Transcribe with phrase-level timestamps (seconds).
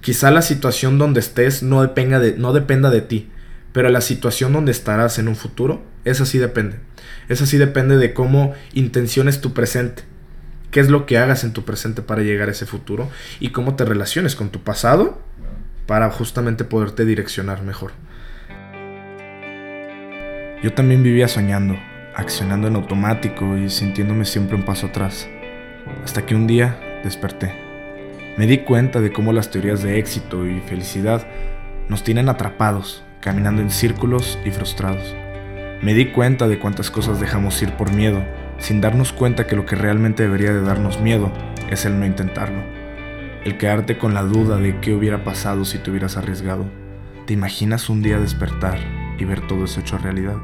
[0.00, 3.30] quizá la situación donde estés no dependa de, no dependa de ti,
[3.72, 6.78] pero la situación donde estarás en un futuro, esa sí depende.
[7.28, 10.04] Esa sí depende de cómo intenciones tu presente,
[10.70, 13.74] qué es lo que hagas en tu presente para llegar a ese futuro y cómo
[13.74, 15.20] te relaciones con tu pasado
[15.86, 17.92] para justamente poderte direccionar mejor.
[20.62, 21.76] Yo también vivía soñando,
[22.14, 25.28] accionando en automático y sintiéndome siempre un paso atrás,
[26.02, 27.65] hasta que un día desperté.
[28.36, 31.26] Me di cuenta de cómo las teorías de éxito y felicidad
[31.88, 35.16] nos tienen atrapados caminando en círculos y frustrados.
[35.82, 38.22] Me di cuenta de cuántas cosas dejamos ir por miedo,
[38.58, 41.32] sin darnos cuenta que lo que realmente debería de darnos miedo
[41.70, 42.62] es el no intentarlo.
[43.44, 46.66] El quedarte con la duda de qué hubiera pasado si te hubieras arriesgado.
[47.26, 48.78] ¿Te imaginas un día despertar
[49.18, 50.36] y ver todo eso hecho realidad?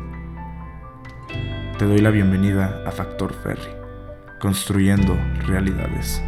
[1.79, 3.71] Te doy la bienvenida a Factor Ferry,
[4.41, 5.17] construyendo
[5.47, 6.23] realidades.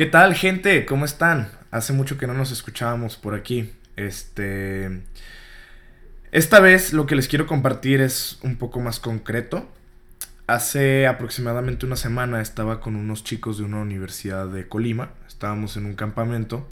[0.00, 0.86] ¿Qué tal, gente?
[0.86, 1.50] ¿Cómo están?
[1.70, 3.70] Hace mucho que no nos escuchábamos por aquí.
[3.96, 5.02] Este.
[6.32, 9.68] Esta vez lo que les quiero compartir es un poco más concreto.
[10.46, 15.10] Hace aproximadamente una semana estaba con unos chicos de una universidad de Colima.
[15.28, 16.66] Estábamos en un campamento.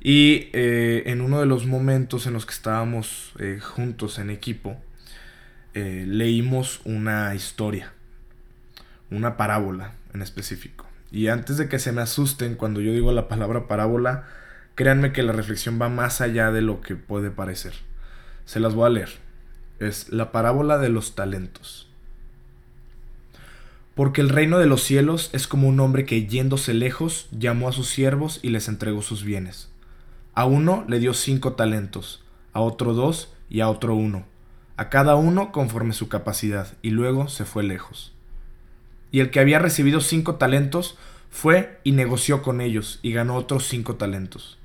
[0.00, 4.82] Y eh, en uno de los momentos en los que estábamos eh, juntos en equipo,
[5.74, 7.92] eh, leímos una historia.
[9.12, 10.87] Una parábola en específico.
[11.10, 14.24] Y antes de que se me asusten cuando yo digo la palabra parábola,
[14.74, 17.72] créanme que la reflexión va más allá de lo que puede parecer.
[18.44, 19.10] Se las voy a leer.
[19.78, 21.88] Es la parábola de los talentos.
[23.94, 27.72] Porque el reino de los cielos es como un hombre que yéndose lejos llamó a
[27.72, 29.70] sus siervos y les entregó sus bienes.
[30.34, 34.24] A uno le dio cinco talentos, a otro dos y a otro uno,
[34.76, 38.14] a cada uno conforme su capacidad, y luego se fue lejos.
[39.10, 40.96] Y el que había recibido cinco talentos
[41.30, 44.58] fue y negoció con ellos y ganó otros cinco talentos.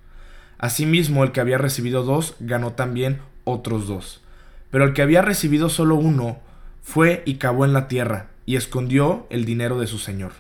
[0.58, 4.21] Asimismo, el que había recibido dos ganó también otros dos.
[4.71, 6.39] Pero el que había recibido solo uno
[6.81, 10.31] fue y cavó en la tierra y escondió el dinero de su señor.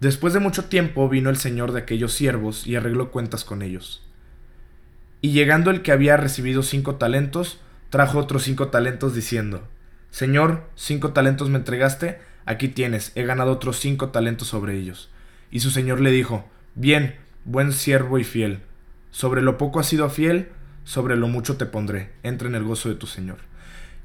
[0.00, 4.02] Después de mucho tiempo vino el señor de aquellos siervos y arregló cuentas con ellos.
[5.20, 7.60] Y llegando el que había recibido cinco talentos,
[7.90, 9.68] trajo otros cinco talentos diciendo,
[10.10, 15.10] Señor, cinco talentos me entregaste, Aquí tienes, he ganado otros cinco talentos sobre ellos.
[15.50, 18.60] Y su señor le dijo, Bien, buen siervo y fiel.
[19.10, 20.48] Sobre lo poco has sido fiel,
[20.84, 22.10] sobre lo mucho te pondré.
[22.22, 23.38] Entra en el gozo de tu señor.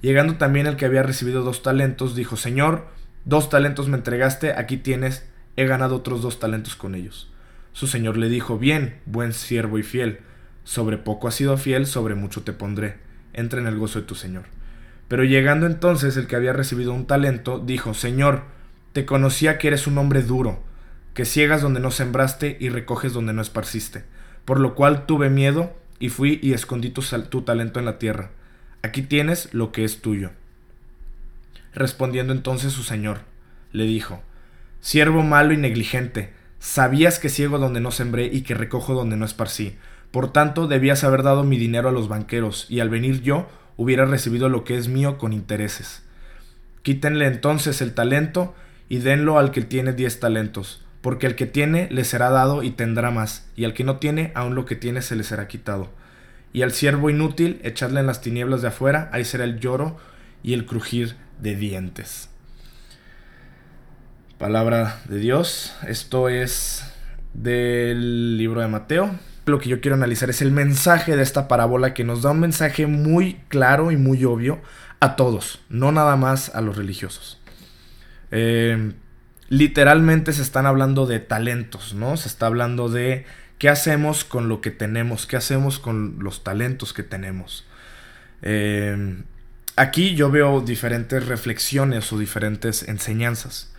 [0.01, 2.88] Llegando también el que había recibido dos talentos, dijo, Señor,
[3.23, 7.31] dos talentos me entregaste, aquí tienes, he ganado otros dos talentos con ellos.
[7.73, 10.19] Su señor le dijo, Bien, buen siervo y fiel.
[10.63, 12.97] Sobre poco has sido fiel, sobre mucho te pondré.
[13.34, 14.55] Entra en el gozo de tu señor.
[15.08, 18.44] Pero llegando entonces el que había recibido un talento, dijo, Señor,
[18.94, 20.64] te conocía que eres un hombre duro,
[21.14, 24.04] que ciegas donde no sembraste y recoges donde no esparciste.
[24.46, 28.32] Por lo cual tuve miedo y fui y escondí tu, talento en la tierra.
[28.84, 30.32] Aquí tienes lo que es tuyo.
[31.74, 33.20] Respondiendo entonces su señor,
[33.72, 34.22] le dijo,
[34.82, 39.26] Siervo malo y negligente, sabías que ciego donde no sembré y que recojo donde no
[39.26, 39.78] esparcí.
[40.12, 44.06] Por tanto, debías haber dado mi dinero a los banqueros, y al venir yo, hubiera
[44.06, 46.03] recibido lo que es mío con intereses.
[46.81, 48.56] Quítenle entonces el talento
[48.90, 52.72] y denlo al que tiene diez talentos, porque el que tiene le será dado y
[52.72, 55.90] tendrá más, y al que no tiene, aun lo que tiene se le será quitado.
[56.53, 59.97] Y al siervo inútil, echadle en las tinieblas de afuera, ahí será el lloro
[60.44, 62.30] y el crujir de dientes.
[64.38, 66.85] Palabra de Dios, esto es
[67.34, 69.12] del libro de Mateo,
[69.46, 72.40] lo que yo quiero analizar es el mensaje de esta parábola que nos da un
[72.40, 74.62] mensaje muy claro y muy obvio
[75.00, 77.40] a todos, no nada más a los religiosos.
[78.32, 78.94] Eh,
[79.50, 82.18] literalmente se están hablando de talentos, ¿no?
[82.18, 83.26] Se está hablando de
[83.60, 87.66] qué hacemos con lo que tenemos, qué hacemos con los talentos que tenemos.
[88.42, 89.24] Eh,
[89.76, 93.74] aquí yo veo diferentes reflexiones o diferentes enseñanzas.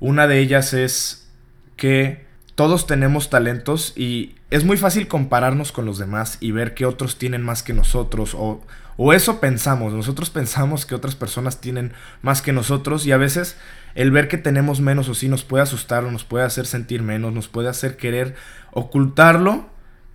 [0.00, 1.28] Una de ellas es
[1.76, 2.26] que
[2.62, 7.18] todos tenemos talentos y es muy fácil compararnos con los demás y ver que otros
[7.18, 8.64] tienen más que nosotros o,
[8.96, 11.92] o eso pensamos, nosotros pensamos que otras personas tienen
[12.22, 13.56] más que nosotros y a veces
[13.96, 17.02] el ver que tenemos menos o sí nos puede asustar o nos puede hacer sentir
[17.02, 18.36] menos, nos puede hacer querer
[18.70, 19.66] ocultarlo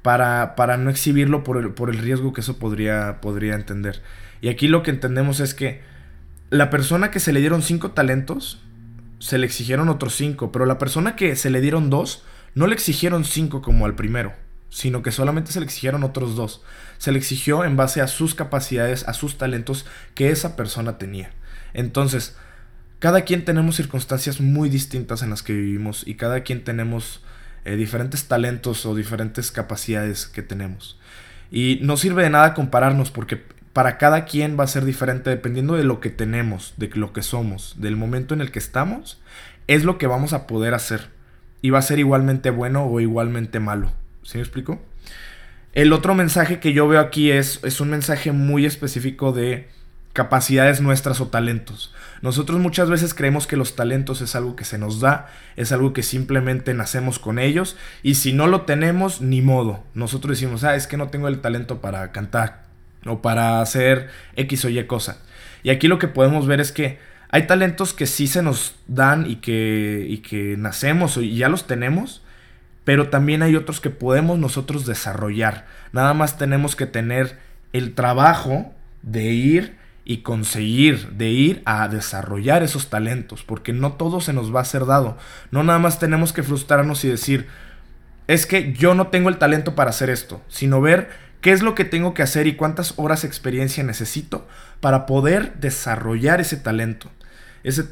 [0.01, 4.01] para, para no exhibirlo por el, por el riesgo que eso podría, podría entender.
[4.39, 5.81] Y aquí lo que entendemos es que
[6.50, 8.61] la persona que se le dieron cinco talentos,
[9.19, 12.23] se le exigieron otros cinco, pero la persona que se le dieron dos,
[12.57, 14.33] no le exigieron cinco como al primero,
[14.69, 16.63] sino que solamente se le exigieron otros dos.
[16.98, 21.30] Se le exigió en base a sus capacidades, a sus talentos que esa persona tenía.
[21.75, 22.36] Entonces,
[22.98, 27.21] cada quien tenemos circunstancias muy distintas en las que vivimos y cada quien tenemos
[27.63, 31.00] eh, diferentes talentos o diferentes capacidades que tenemos.
[31.51, 33.39] Y no sirve de nada compararnos porque
[33.71, 37.21] para cada quien va a ser diferente dependiendo de lo que tenemos, de lo que
[37.21, 39.21] somos, del momento en el que estamos,
[39.68, 41.15] es lo que vamos a poder hacer.
[41.62, 43.92] Y va a ser igualmente bueno o igualmente malo.
[44.24, 44.81] ¿Sí me explico?
[45.74, 49.68] El otro mensaje que yo veo aquí es, es un mensaje muy específico de
[50.18, 51.94] capacidades nuestras o talentos.
[52.24, 55.94] Nosotros muchas veces creemos que los talentos es algo que se nos da, es algo
[55.94, 59.83] que simplemente nacemos con ellos y si no lo tenemos, ni modo.
[59.94, 62.63] Nosotros decimos, ah, es que no tengo el talento para cantar
[63.06, 65.19] o para hacer X o Y cosa.
[65.62, 66.98] Y aquí lo que podemos ver es que
[67.38, 71.68] hay talentos que sí se nos dan y que, y que nacemos y ya los
[71.68, 72.24] tenemos,
[72.84, 75.68] pero también hay otros que podemos nosotros desarrollar.
[75.92, 77.38] Nada más tenemos que tener
[77.74, 78.74] el trabajo
[79.04, 84.56] de ir y conseguir de ir a desarrollar esos talentos, porque no todo se nos
[84.56, 85.16] va a ser dado.
[85.51, 87.45] No nada más tenemos que frustrarnos y decir,
[88.25, 91.12] es que yo no tengo el talento para hacer esto, sino ver
[91.42, 94.48] qué es lo que tengo que hacer y cuántas horas de experiencia necesito
[94.80, 97.12] para poder desarrollar ese talento.
[97.67, 97.83] Ese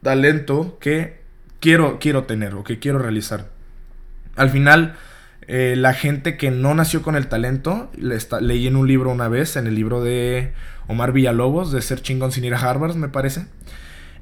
[0.00, 1.18] talento que
[1.58, 3.50] quiero, quiero tener o que quiero realizar.
[4.36, 4.94] Al final,
[5.48, 9.26] eh, la gente que no nació con el talento, le leí en un libro una
[9.26, 10.52] vez, en el libro de
[10.86, 13.46] Omar Villalobos, de Ser chingón sin ir a Harvard, me parece.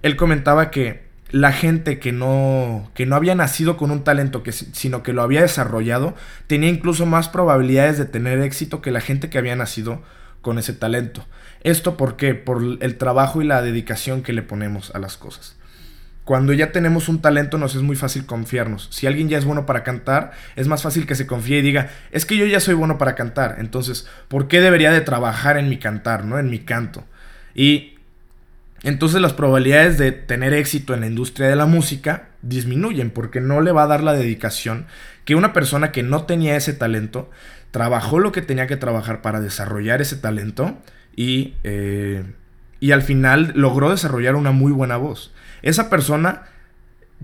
[0.00, 5.02] Él comentaba que la gente que no, que no había nacido con un talento, sino
[5.02, 6.14] que lo había desarrollado,
[6.46, 10.00] tenía incluso más probabilidades de tener éxito que la gente que había nacido
[10.42, 11.24] con ese talento.
[11.62, 12.34] ¿Esto por qué?
[12.34, 15.56] Por el trabajo y la dedicación que le ponemos a las cosas.
[16.24, 18.88] Cuando ya tenemos un talento nos es muy fácil confiarnos.
[18.92, 21.90] Si alguien ya es bueno para cantar, es más fácil que se confíe y diga,
[22.12, 23.56] es que yo ya soy bueno para cantar.
[23.58, 26.38] Entonces, ¿por qué debería de trabajar en mi cantar, ¿no?
[26.38, 27.04] En mi canto.
[27.54, 27.98] Y
[28.84, 33.60] entonces las probabilidades de tener éxito en la industria de la música disminuyen porque no
[33.60, 34.86] le va a dar la dedicación
[35.24, 37.30] que una persona que no tenía ese talento
[37.72, 40.78] trabajó lo que tenía que trabajar para desarrollar ese talento
[41.16, 42.24] y, eh,
[42.78, 45.32] y al final logró desarrollar una muy buena voz
[45.62, 46.42] esa persona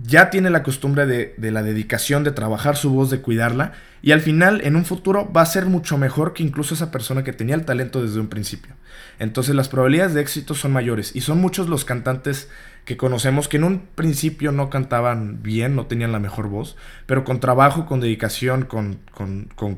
[0.01, 4.21] ya tiene la costumbre de, la dedicación, de trabajar su voz, de cuidarla, y al
[4.21, 7.57] final, en un futuro, va a ser mucho mejor que incluso esa persona que tenía
[7.57, 8.75] el talento desde un principio.
[9.19, 12.49] Entonces las probabilidades de éxito son mayores, y son muchos los cantantes
[12.89, 16.75] que conocemos que en un principio no cantaban bien, no tenían la mejor voz,
[17.05, 19.01] pero con trabajo, con dedicación, con,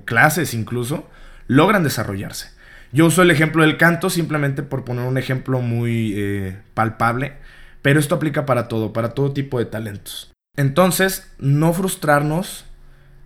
[0.04, 1.10] clases incluso,
[1.48, 2.52] logran desarrollarse.
[2.92, 7.34] Yo uso el ejemplo del canto simplemente por poner un ejemplo muy eh, palpable
[7.82, 10.32] pero esto aplica para todo, para todo tipo de talentos.
[10.56, 12.66] Entonces, no frustrarnos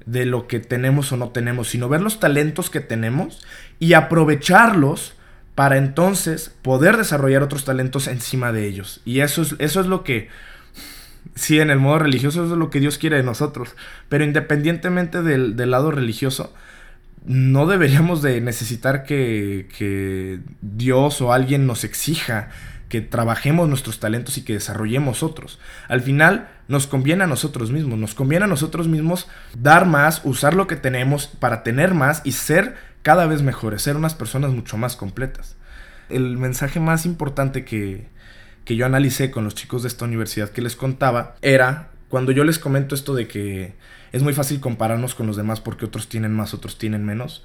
[0.06, 3.44] de lo que tenemos o no tenemos, sino ver los talentos que tenemos
[3.78, 5.14] y aprovecharlos
[5.54, 9.00] para entonces poder desarrollar otros talentos encima de ellos.
[9.04, 10.28] Y eso es, eso es lo que,
[11.34, 13.76] sí, en el modo religioso eso es lo que Dios quiere de nosotros.
[14.08, 16.52] Pero independientemente del, del lado religioso,
[17.24, 22.50] no deberíamos de necesitar que, que Dios o alguien nos exija
[22.88, 25.58] que trabajemos nuestros talentos y que desarrollemos otros.
[25.88, 29.26] Al final nos conviene a nosotros mismos, nos conviene a nosotros mismos
[29.58, 33.96] dar más, usar lo que tenemos para tener más y ser cada vez mejores, ser
[33.96, 35.56] unas personas mucho más completas.
[36.08, 38.08] El mensaje más importante que,
[38.64, 42.44] que yo analicé con los chicos de esta universidad que les contaba era cuando yo
[42.44, 43.74] les comento esto de que
[44.12, 47.44] es muy fácil compararnos con los demás porque otros tienen más, otros tienen menos.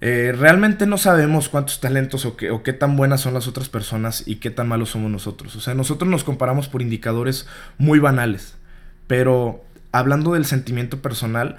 [0.00, 3.68] Eh, realmente no sabemos cuántos talentos o qué, o qué tan buenas son las otras
[3.68, 5.56] personas y qué tan malos somos nosotros.
[5.56, 8.56] O sea, nosotros nos comparamos por indicadores muy banales.
[9.08, 11.56] Pero hablando del sentimiento personal,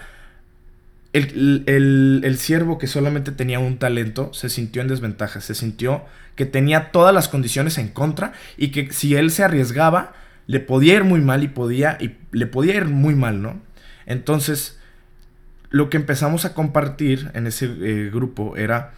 [1.14, 6.46] el, el, siervo que solamente tenía un talento se sintió en desventaja, se sintió que
[6.46, 10.14] tenía todas las condiciones en contra y que si él se arriesgaba,
[10.48, 13.62] le podía ir muy mal y podía, y le podía ir muy mal, ¿no?
[14.06, 14.80] Entonces,
[15.70, 18.92] lo que empezamos a compartir en ese eh, grupo era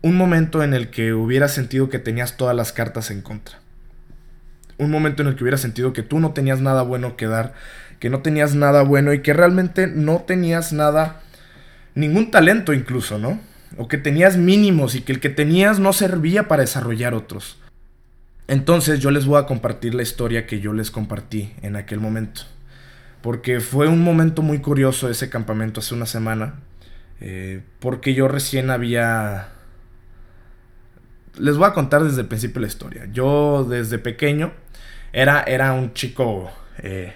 [0.00, 3.60] un momento en el que hubiera sentido que tenías todas las cartas en contra.
[4.82, 7.54] Un momento en el que hubiera sentido que tú no tenías nada bueno que dar,
[7.98, 11.20] que no tenías nada bueno y que realmente no tenías nada,
[11.94, 13.40] ningún talento incluso, ¿no?
[13.78, 17.58] O que tenías mínimos y que el que tenías no servía para desarrollar otros.
[18.48, 22.42] Entonces yo les voy a compartir la historia que yo les compartí en aquel momento
[23.22, 26.56] porque fue un momento muy curioso ese campamento hace una semana,
[27.20, 29.48] eh, porque yo recién había...
[31.38, 33.08] Les voy a contar desde el principio la historia.
[33.10, 34.52] Yo desde pequeño
[35.12, 36.50] era, era un chico...
[36.78, 37.12] Eh,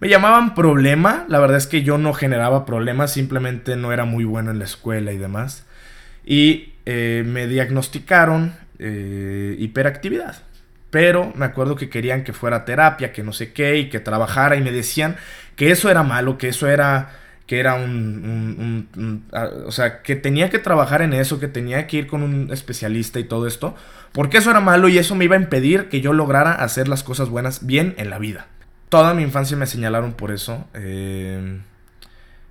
[0.00, 4.24] me llamaban problema, la verdad es que yo no generaba problemas, simplemente no era muy
[4.24, 5.64] bueno en la escuela y demás.
[6.24, 10.42] Y eh, me diagnosticaron hiperactividad.
[10.90, 14.56] Pero me acuerdo que querían que fuera terapia, que no sé qué, y que trabajara,
[14.56, 15.14] y me decían
[15.54, 17.10] que eso era malo, que eso era
[17.46, 18.88] que era un,
[19.66, 23.18] o sea, que tenía que trabajar en eso, que tenía que ir con un especialista
[23.20, 23.74] y todo esto,
[24.12, 27.02] porque eso era malo y eso me iba a impedir que yo lograra hacer las
[27.02, 28.46] cosas buenas bien en la vida.
[28.88, 30.66] Toda mi infancia me señalaron por eso.
[30.74, 31.60] Eh,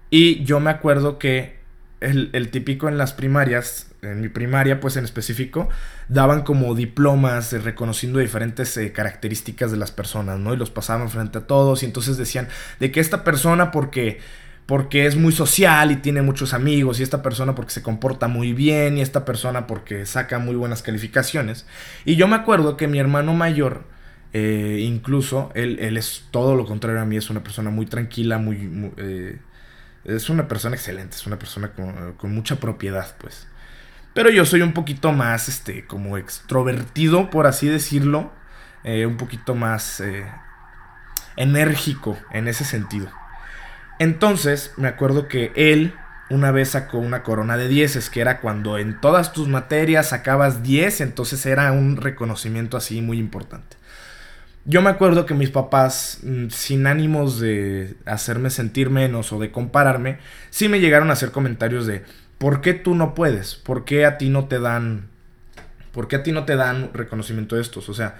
[0.09, 1.61] y yo me acuerdo que
[2.01, 5.69] el, típico en las primarias, en mi primaria pues en específico,
[6.09, 10.53] daban como diplomas reconociendo diferentes eh, características de las personas, ¿no?
[10.53, 12.47] Y los pasaban frente a todos y entonces decían
[12.79, 14.19] de que esta persona porque
[14.65, 18.53] porque es muy social y tiene muchos amigos, y esta persona porque se comporta muy
[18.53, 21.65] bien, y esta persona porque saca muy buenas calificaciones.
[22.05, 23.83] Y yo me acuerdo que mi hermano mayor,
[24.33, 28.93] eh, incluso, él, es todo lo contrario a mí, es una persona muy tranquila, muy...
[28.97, 29.39] Eh,
[30.05, 33.47] es una persona excelente, es una persona con, mucha propiedad, pues.
[34.13, 38.31] Pero yo soy un poquito más, este, como extrovertido, por así decirlo.
[38.83, 40.01] Eh, un poquito más
[41.35, 43.11] enérgico en ese sentido.
[44.01, 45.93] Entonces, me acuerdo que él
[46.31, 50.63] una vez sacó una corona de dieces, que era cuando en todas tus materias sacabas
[50.63, 53.77] 10, entonces era un reconocimiento así muy importante.
[54.65, 59.51] Yo me acuerdo que mis papás, mm, sin ánimos de hacerme sentir menos o de
[59.51, 60.17] compararme,
[60.49, 62.03] sí me llegaron a hacer comentarios de
[62.39, 63.53] ¿por qué tú no puedes?
[63.53, 65.09] ¿Por qué a ti no te dan
[65.91, 67.87] ¿Por qué a ti no te dan reconocimiento de estos?
[67.87, 68.17] O sea,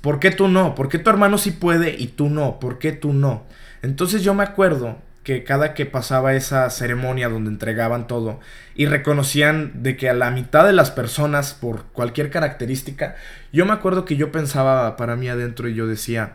[0.00, 0.74] ¿por qué tú no?
[0.74, 2.58] ¿Por qué tu hermano sí puede y tú no?
[2.58, 3.44] ¿Por qué tú no?
[3.86, 8.40] Entonces yo me acuerdo que cada que pasaba esa ceremonia donde entregaban todo
[8.74, 13.14] y reconocían de que a la mitad de las personas por cualquier característica,
[13.52, 16.34] yo me acuerdo que yo pensaba para mí adentro y yo decía,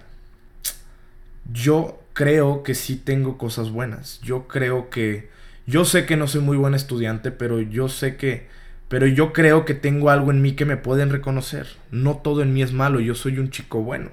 [1.52, 5.30] yo creo que sí tengo cosas buenas, yo creo que,
[5.68, 8.48] yo sé que no soy muy buen estudiante, pero yo sé que,
[8.88, 12.54] pero yo creo que tengo algo en mí que me pueden reconocer, no todo en
[12.54, 14.10] mí es malo, yo soy un chico bueno,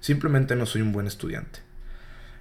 [0.00, 1.64] simplemente no soy un buen estudiante.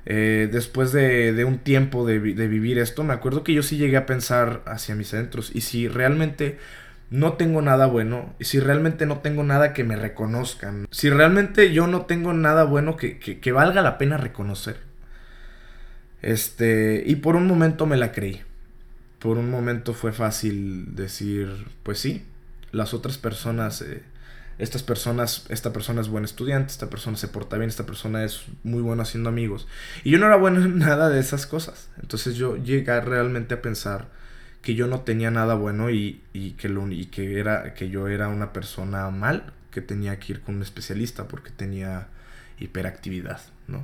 [0.06, 4.06] Eh, después de, un tiempo de, vivir esto, me acuerdo que yo sí llegué a
[4.06, 5.52] pensar hacia mis centros.
[5.54, 6.58] Y si realmente
[7.10, 11.74] no tengo nada bueno, y si realmente no tengo nada que me reconozcan, si realmente
[11.74, 14.78] yo no tengo nada bueno que, que valga la pena reconocer.
[16.22, 18.42] Este, y por un momento me la creí.
[19.20, 22.26] Por un momento fue fácil decir, pues sí,
[22.72, 24.02] las otras personas eh,
[24.58, 28.44] estas personas, esta persona es buen estudiante, esta persona se porta bien, esta persona es
[28.64, 29.68] muy bueno haciendo amigos.
[30.04, 31.90] Y yo no era bueno en nada de esas cosas.
[32.02, 34.10] Entonces yo llegué realmente a pensar
[34.62, 36.22] que yo no tenía nada bueno y,
[36.58, 40.42] que, lo, y que, era, que yo era una persona mal, que tenía que ir
[40.42, 42.08] con un especialista porque tenía
[42.60, 43.84] hiperactividad, ¿no?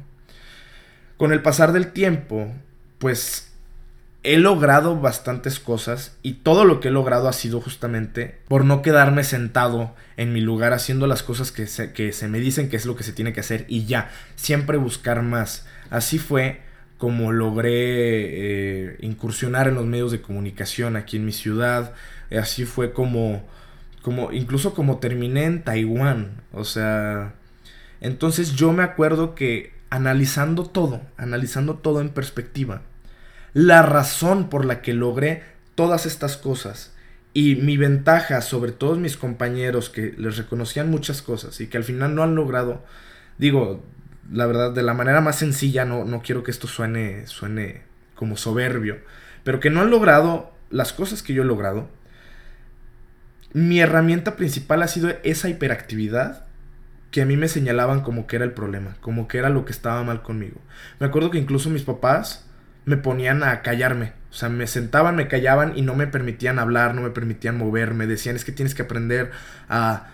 [1.17, 2.53] Con el pasar del tiempo,
[2.97, 3.51] pues
[4.23, 8.81] he logrado bastantes cosas y todo lo que he logrado ha sido justamente por no
[8.81, 12.95] quedarme sentado en mi lugar haciendo las cosas que se, me dicen que es lo
[12.95, 15.65] que se tiene que hacer y ya, siempre buscar más.
[15.89, 16.61] Así fue
[16.97, 21.93] como logré eh, incursionar en los medios de comunicación aquí en mi ciudad,
[22.29, 23.47] así fue como,
[24.01, 27.35] como, incluso como terminé en Taiwán, o sea,
[28.01, 32.81] entonces yo me acuerdo que analizando todo, analizando todo en perspectiva,
[33.53, 35.43] la razón por la que logré
[35.75, 36.93] todas estas cosas
[37.33, 41.83] y mi ventaja sobre todos mis compañeros que les reconocían muchas cosas y que al
[41.83, 42.83] final no han logrado,
[43.37, 43.83] digo,
[44.31, 47.83] la verdad, de la manera más sencilla, no, no quiero que esto suene, suene
[48.15, 48.99] como soberbio,
[49.43, 51.87] pero que no han logrado las cosas que yo he logrado,
[53.53, 56.45] mi herramienta principal ha sido esa hiperactividad
[57.09, 59.71] que a mí me señalaban como que era el problema, como que era lo que
[59.71, 60.61] estaba mal conmigo.
[60.99, 62.48] Me acuerdo que incluso mis papás
[62.89, 64.13] me ponían a callarme.
[64.31, 68.07] O sea, me sentaban, me callaban y no me permitían hablar, no me permitían moverme.
[68.07, 69.29] Decían, es que tienes que aprender
[69.69, 70.07] a,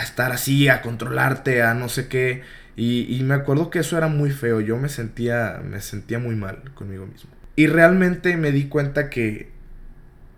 [0.00, 2.42] estar así, a controlarte, a no sé qué.
[2.76, 4.60] Y, y, me acuerdo que eso era muy feo.
[4.60, 7.30] Yo me sentía, me sentía muy mal conmigo mismo.
[7.56, 9.50] Y realmente me di cuenta que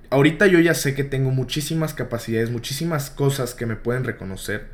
[0.08, 4.68] ahorita yo ya sé que tengo muchísimas capacidades, muchísimas cosas que me pueden reconocer.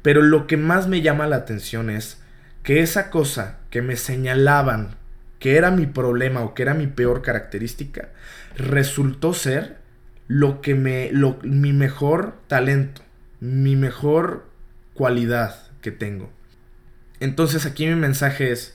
[0.00, 2.22] Pero lo que más me llama la atención es
[2.62, 4.96] que esa cosa que me señalaban
[5.38, 8.08] que era mi problema o que era mi peor característica,
[8.56, 9.78] resultó ser
[10.28, 13.02] lo que me, lo, mi mejor talento,
[13.40, 14.46] mi mejor
[14.94, 16.30] cualidad que tengo.
[17.20, 18.74] Entonces aquí mi mensaje es,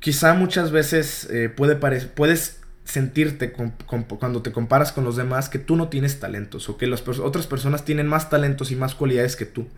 [0.00, 5.76] quizá muchas veces eh, puede puedes sentirte cuando te comparas con los demás que tú
[5.76, 9.46] no tienes talentos o que las otras personas tienen más talentos y más cualidades que
[9.46, 9.68] tú.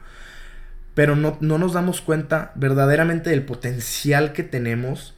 [0.95, 5.14] Pero no, no nos damos cuenta verdaderamente del potencial que tenemos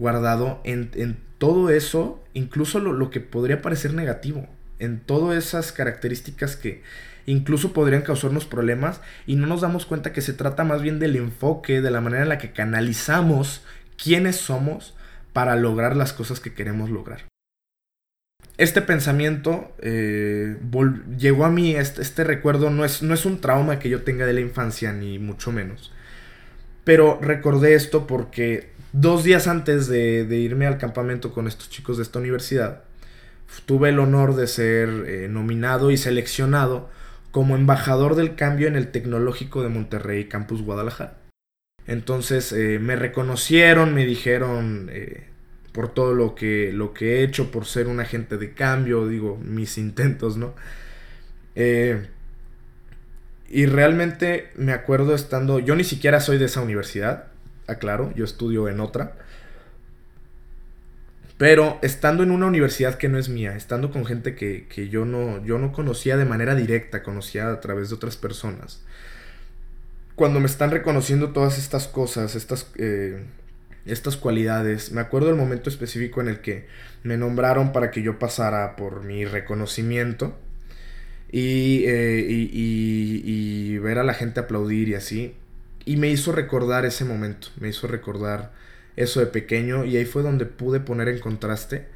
[0.00, 6.82] guardado en, todo eso, incluso lo, que podría parecer negativo, en todas esas características que
[7.26, 11.16] incluso podrían causarnos problemas y no nos damos cuenta que se trata más bien del
[11.16, 13.62] enfoque, de la manera en la que canalizamos
[14.02, 14.94] quiénes somos
[15.32, 17.22] para lograr las cosas que queremos lograr.
[18.56, 20.56] Este pensamiento eh,
[21.16, 24.26] llegó a mí, este, este, recuerdo no es, no es un trauma que yo tenga
[24.26, 25.92] de la infancia, ni mucho menos.
[26.84, 32.02] Pero recordé esto porque dos días antes de, irme al campamento con estos chicos de
[32.02, 32.82] esta universidad,
[33.66, 36.88] tuve el honor de ser eh, nominado y seleccionado
[37.30, 41.18] como embajador del cambio en el Tecnológico de Monterrey, Campus Guadalajara.
[41.86, 45.26] Entonces eh, me reconocieron, me dijeron eh,
[45.72, 49.38] por todo lo que, lo que he hecho, por ser un agente de cambio, digo,
[49.42, 50.54] mis intentos, ¿no?
[53.50, 57.29] y realmente me acuerdo estando, yo ni siquiera soy de esa universidad,
[57.70, 59.16] aclaro, yo estudio en otra.
[61.38, 65.42] Pero estando en una universidad que no es mía, estando con gente que, yo, no,
[65.42, 68.82] yo no conocía de manera directa, conocía a través de otras personas.
[70.16, 73.24] Cuando me están reconociendo todas estas cosas, estas, eh,
[73.86, 76.66] estas cualidades, me acuerdo del momento específico en el que
[77.04, 80.36] me nombraron para que yo pasara por mi reconocimiento.
[81.32, 85.34] Y, eh, y, ver a la gente aplaudir y así.
[85.90, 88.52] Y me hizo recordar ese momento, me hizo recordar
[88.94, 91.88] eso de pequeño y ahí fue donde pude poner en contraste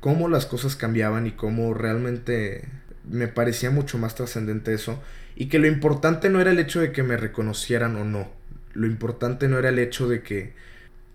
[0.00, 2.68] cómo las cosas cambiaban y cómo realmente
[3.08, 5.00] me parecía mucho más trascendente eso
[5.36, 8.32] y que lo importante no era el hecho de que me reconocieran o no,
[8.72, 10.54] lo importante no era el hecho de que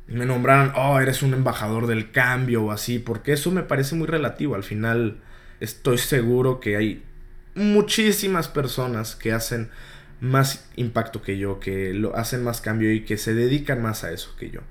[0.08, 4.08] me nombraran, oh, eres un embajador del cambio o así, porque eso me parece muy
[4.08, 5.18] relativo, al final
[5.60, 7.04] estoy seguro que hay
[7.56, 9.70] muchísimas personas que hacen
[10.22, 14.12] más impacto que yo, que lo hacen más cambio y que se dedican más a
[14.12, 14.62] eso que yo.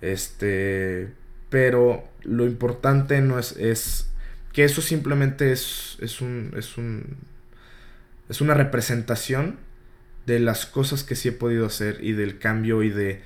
[0.00, 1.08] Este,
[1.50, 4.08] pero lo importante no es, es
[4.52, 7.16] que eso simplemente es, es un, es un,
[8.28, 9.58] es una representación
[10.26, 13.22] de las cosas que sí he podido hacer y del cambio y de,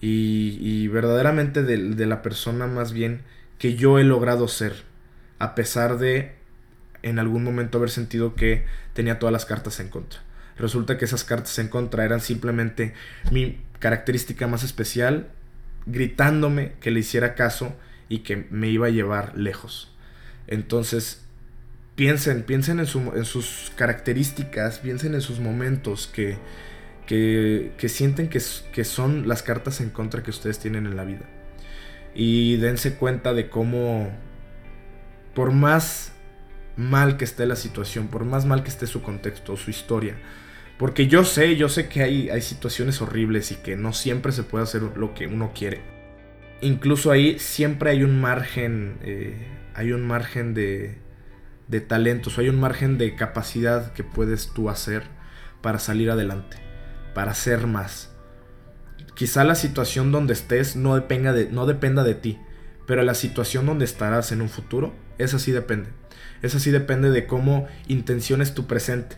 [0.00, 3.22] y, y verdaderamente de, de la persona más bien
[3.58, 4.84] que yo he logrado ser,
[5.38, 6.34] a pesar de
[7.02, 10.20] en algún momento haber sentido que tenía todas las cartas en contra.
[10.58, 12.94] Resulta que esas cartas en contra eran simplemente
[13.30, 15.28] mi característica más especial,
[15.84, 17.76] gritándome que le hiciera caso
[18.08, 19.92] y que me iba a llevar lejos.
[20.46, 21.26] Entonces,
[21.94, 26.38] piensen, piensen en, sus características, piensen en sus momentos que,
[27.06, 28.40] que, sienten que,
[28.72, 31.26] que son las cartas en contra que ustedes tienen en la vida.
[32.14, 34.10] Y dense cuenta de cómo,
[35.34, 36.12] por más
[36.76, 40.16] mal que esté la situación, por más mal que esté su contexto o su historia,
[40.78, 44.42] porque yo sé, yo sé que hay, hay situaciones horribles y que no siempre se
[44.42, 45.80] puede hacer lo que uno quiere.
[46.60, 50.98] Incluso ahí siempre hay un margen, eh, hay un margen de,
[51.68, 55.04] de talentos, hay un margen de capacidad que puedes tú hacer
[55.62, 56.58] para salir adelante,
[57.14, 58.14] para hacer más.
[59.14, 62.38] Quizá la situación donde estés no dependa de, no dependa de ti,
[62.86, 65.88] pero la situación donde estarás en un futuro, esa sí depende.
[66.42, 69.16] Esa sí depende de cómo intenciones tu presente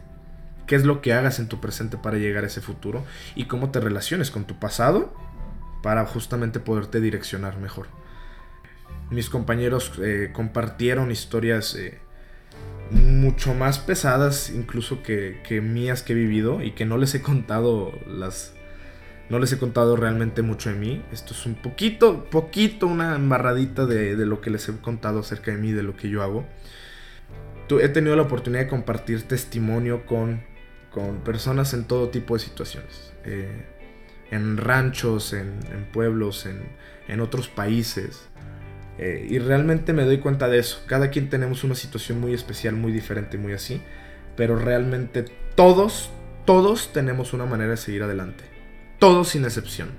[0.69, 3.71] qué es lo que hagas en tu presente para llegar a ese futuro y cómo
[3.71, 5.13] te relaciones con tu pasado
[5.83, 7.89] para justamente poderte direccionar mejor.
[9.11, 11.99] Mis compañeros eh, compartieron historias eh,
[12.91, 17.93] mucho más pesadas incluso que, mías que he vivido y que no les he contado
[18.07, 18.55] las...
[19.31, 21.03] No les he contado realmente mucho de mí.
[21.13, 25.51] Esto es un poquito, poquito, una embarradita de, de lo que les he contado acerca
[25.51, 26.47] de mí, de lo que yo hago.
[27.71, 30.43] He tenido la oportunidad de compartir testimonio con
[30.91, 33.13] con personas en todo tipo de situaciones.
[33.25, 33.65] Eh,
[34.31, 35.61] en ranchos, en,
[35.93, 38.29] pueblos, en, otros países.
[38.99, 40.83] Eh, y realmente me doy cuenta de eso.
[40.87, 43.81] Cada quien tenemos una situación muy especial, muy diferente, muy así.
[44.37, 46.11] Pero realmente todos,
[46.45, 48.45] todos tenemos una manera de seguir adelante.
[48.99, 49.91] Todos sin excepción.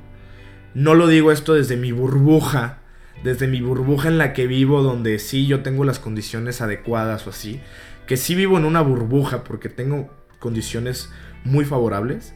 [0.74, 2.79] No lo digo esto desde mi burbuja,
[3.24, 7.32] desde mi burbuja en la que vivo, donde sí yo tengo las condiciones adecuadas o
[7.32, 7.62] así.
[8.08, 11.10] Que sí vivo en una burbuja porque tengo condiciones
[11.44, 12.34] muy favorables.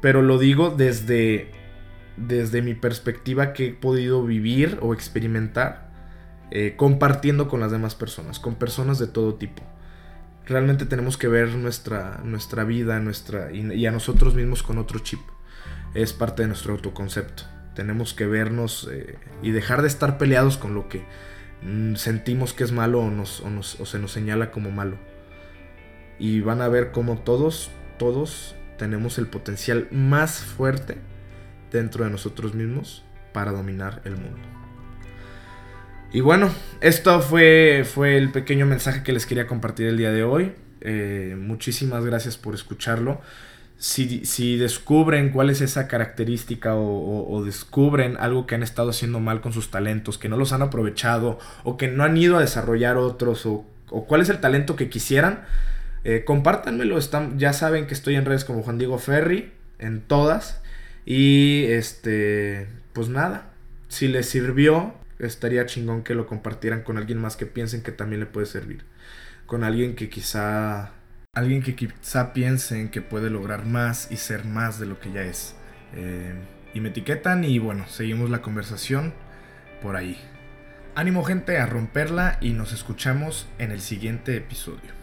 [0.00, 1.50] Pero lo digo desde,
[2.16, 5.90] desde mi perspectiva que he podido vivir o experimentar
[6.52, 9.62] eh, compartiendo con las demás personas, con personas de todo tipo.
[10.46, 15.20] Realmente tenemos que ver nuestra, nuestra vida nuestra, y, a nosotros mismos con otro chip.
[15.94, 17.44] Es parte de nuestro autoconcepto.
[17.80, 21.02] Tenemos que vernos eh, y dejar de estar peleados con lo que
[21.62, 24.98] mm, sentimos que es malo o, nos, o se nos señala como malo
[26.18, 30.98] y van a ver cómo todos, todos tenemos el potencial más fuerte
[31.72, 34.46] dentro de nosotros mismos para dominar el mundo.
[36.12, 36.50] Y bueno,
[36.82, 40.52] esto fue, fue el pequeño mensaje que les quería compartir el día de hoy.
[40.82, 43.22] Eh, muchísimas gracias por escucharlo.
[43.82, 49.40] Si, si, descubren cuál es esa característica o, descubren algo que han estado haciendo mal
[49.40, 52.98] con sus talentos, que no los han aprovechado o que no han ido a desarrollar
[52.98, 53.64] otros o,
[54.06, 55.44] cuál es el talento que quisieran,
[56.04, 56.98] eh, compártanmelo.
[56.98, 60.60] Están, ya saben que estoy en redes como Juan Diego Ferri, en todas.
[61.06, 63.50] Y este, pues nada,
[63.88, 68.20] si les sirvió, estaría chingón que lo compartieran con alguien más que piensen que también
[68.20, 68.84] le puede servir.
[69.46, 70.92] Con alguien que quizá
[71.32, 75.22] alguien que quizá piensen que puede lograr más y ser más de lo que ya
[75.22, 75.54] es.
[75.94, 76.34] Eh,
[76.74, 79.14] y me etiquetan y bueno, seguimos la conversación
[79.80, 80.18] por ahí.
[80.94, 84.99] Ánimo gente a romperla y nos escuchamos en el siguiente episodio.